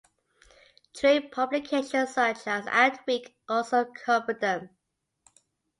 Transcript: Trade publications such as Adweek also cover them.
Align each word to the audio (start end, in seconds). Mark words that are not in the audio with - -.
Trade 0.95 1.31
publications 1.31 2.11
such 2.15 2.47
as 2.47 2.65
Adweek 2.65 3.35
also 3.47 3.85
cover 3.85 4.33
them. 4.33 4.71